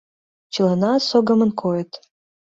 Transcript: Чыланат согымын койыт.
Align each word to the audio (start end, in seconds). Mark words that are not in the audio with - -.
Чыланат 0.53 1.01
согымын 1.09 1.51
койыт. 1.61 1.91